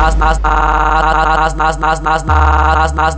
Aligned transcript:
As 0.00 0.16
as 0.18 0.38
nas 1.54 1.76
nas 1.76 2.00
nas 2.00 2.00
nas 2.00 2.94
nas 2.94 3.16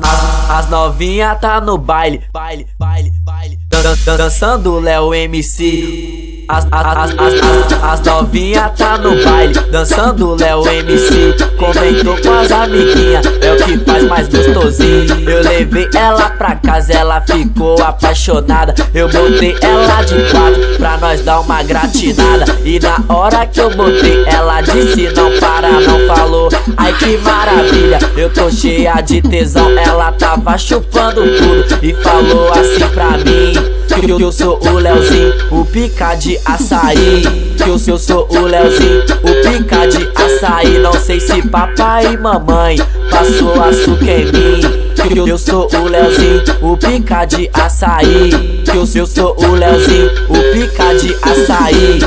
as 0.50 0.68
novinha 0.68 1.34
tá 1.36 1.60
no 1.60 1.78
baile, 1.78 2.22
baile, 2.32 2.66
baile, 2.78 3.12
baile, 3.24 3.58
dançando 4.04 4.80
Léo 4.80 5.14
MC. 5.14 6.44
As, 6.48 6.66
as, 6.70 6.86
as, 6.96 7.10
as, 7.12 7.82
as 7.82 8.00
novinha 8.02 8.68
tá 8.76 8.98
no 8.98 9.24
baile, 9.24 9.54
dançando 9.70 10.34
Léo 10.34 10.66
MC. 10.66 11.34
Comentou 11.56 12.20
com 12.20 12.32
as 12.32 12.50
amiguinhas, 12.50 13.24
é 13.40 13.52
o 13.52 13.56
que 13.56 13.78
faz 13.78 14.04
mais 14.04 14.28
gostosinho. 14.28 15.30
Eu 15.30 15.42
levei 15.42 15.88
ela 15.94 16.30
pra 16.30 16.56
casa, 16.56 16.92
ela 16.92 17.20
ficou 17.20 17.82
apaixonada. 17.82 18.74
Eu 18.92 19.08
botei 19.08 19.56
ela 19.62 20.02
de 20.02 20.30
quatro 20.30 20.76
pra 20.76 20.98
nós 20.98 21.22
dar 21.22 21.40
uma 21.40 21.62
gratinada. 21.62 22.44
E 22.64 22.78
na 22.80 23.02
hora 23.08 23.46
que 23.46 23.60
eu 23.60 23.70
botei, 23.74 24.24
ela 24.26 24.60
disse 24.60 25.10
não 25.14 25.38
para, 25.38 25.70
não 25.80 26.06
falou. 26.14 26.31
Ai 26.76 26.92
que 26.94 27.16
maravilha, 27.18 27.98
eu 28.16 28.30
tô 28.30 28.50
cheia 28.50 29.00
de 29.00 29.20
tesão. 29.20 29.70
Ela 29.78 30.12
tava 30.12 30.56
chupando 30.56 31.22
tudo 31.22 31.78
e 31.82 31.92
falou 31.94 32.50
assim 32.52 32.88
pra 32.92 33.18
mim. 33.18 33.52
Que 34.00 34.10
eu 34.10 34.32
sou 34.32 34.58
o 34.58 34.78
Leozinho, 34.78 35.32
o 35.50 35.64
pica 35.64 36.14
de 36.14 36.38
açaí. 36.44 37.22
Que 37.56 37.68
eu 37.68 37.78
sou, 37.78 37.98
sou 37.98 38.26
o 38.30 38.40
Leozinho, 38.40 39.02
o 39.22 39.48
pica 39.48 39.86
de 39.86 40.08
açaí. 40.14 40.78
Não 40.78 40.92
sei 40.92 41.20
se 41.20 41.42
papai 41.48 42.14
e 42.14 42.16
mamãe 42.16 42.76
passou 43.10 43.60
açúcar 43.62 44.10
em 44.10 44.24
mim. 44.26 44.60
Que 44.94 45.18
eu 45.18 45.36
sou 45.36 45.68
o 45.74 45.88
Leozinho, 45.88 46.42
o 46.62 46.76
pica 46.76 47.24
de 47.26 47.50
açaí. 47.52 48.62
Que 48.64 48.76
eu, 48.76 48.88
eu 48.94 49.06
sou 49.06 49.36
o 49.38 49.54
Leozinho, 49.54 50.10
o 50.28 50.52
pica 50.52 50.94
de 50.94 51.14
açaí. 51.22 51.98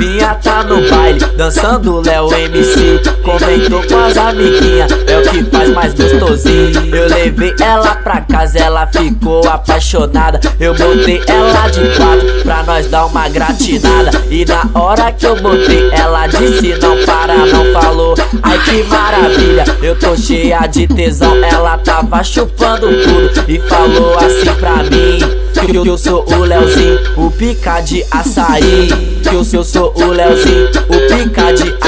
Novinha 0.00 0.34
tá 0.36 0.64
no 0.64 0.88
baile, 0.88 1.20
dançando 1.36 2.00
Léo 2.00 2.32
MC. 2.32 3.00
Comentou 3.22 3.82
com 3.86 3.98
as 3.98 4.16
amiguinhas, 4.16 4.90
é 5.06 5.18
o 5.18 5.22
que 5.22 5.44
faz 5.44 5.70
mais 5.70 5.92
gostosinho. 6.30 6.94
Eu 6.94 7.08
levei 7.08 7.54
ela 7.60 7.94
pra 7.96 8.20
casa, 8.20 8.58
ela 8.58 8.86
ficou 8.86 9.46
apaixonada. 9.48 10.40
Eu 10.58 10.74
botei 10.74 11.20
ela 11.26 11.68
de 11.68 11.80
quatro 11.96 12.42
pra 12.42 12.62
nós 12.62 12.86
dar 12.86 13.06
uma 13.06 13.28
gratinada. 13.28 14.10
E 14.30 14.44
na 14.44 14.68
hora 14.74 15.12
que 15.12 15.26
eu 15.26 15.36
botei, 15.40 15.90
ela 15.92 16.26
disse 16.26 16.76
não 16.80 16.96
para, 17.04 17.36
não 17.46 17.72
falou. 17.72 18.14
Ai 18.42 18.58
que 18.64 18.82
maravilha, 18.84 19.64
eu 19.82 19.98
tô 19.98 20.16
cheia 20.16 20.66
de 20.66 20.86
tesão. 20.86 21.36
Ela 21.42 21.78
tava 21.78 22.22
chupando 22.22 22.88
tudo 23.02 23.44
e 23.48 23.58
falou 23.60 24.16
assim 24.18 24.54
pra 24.58 24.76
mim. 24.84 25.18
Que 25.60 25.76
eu, 25.76 25.98
sou 25.98 26.24
o 26.26 26.38
Leozinho, 26.38 26.98
o 27.16 27.30
pica 27.30 27.80
de 27.80 28.04
açaí. 28.10 28.88
Que 29.22 29.34
eu, 29.34 29.64
sou 29.64 29.92
o 29.94 30.06
Leozinho, 30.06 30.68
o 30.88 31.14
pica 31.14 31.52
de 31.52 31.62
açaí. 31.62 31.79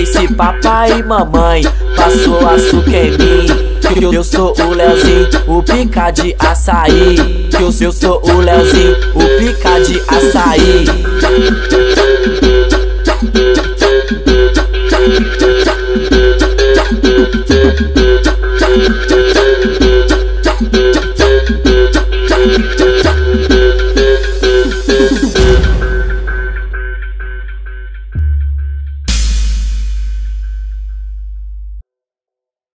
Sei 0.00 0.06
se 0.06 0.34
papai 0.34 0.98
e 0.98 1.02
mamãe 1.02 1.62
passou 1.94 2.38
açúcar 2.48 3.04
em 3.04 3.10
mim. 3.10 3.46
Que 3.92 4.02
eu, 4.02 4.24
sou 4.24 4.54
o 4.58 4.70
Leozinho, 4.70 5.28
o 5.46 5.62
pica 5.62 6.10
de 6.10 6.34
açaí. 6.38 7.48
Que 7.50 7.62
eu 7.62 7.92
sou 7.92 8.22
o 8.24 8.38
Leozinho, 8.38 8.96
o 9.14 9.38
pica 9.38 9.78
de 9.80 10.00
açaí. 10.08 10.86